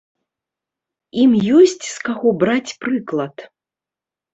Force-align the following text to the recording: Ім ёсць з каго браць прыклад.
Ім 1.25 1.31
ёсць 1.59 1.77
з 1.91 1.95
каго 2.09 2.27
браць 2.41 2.67
прыклад. 2.83 3.35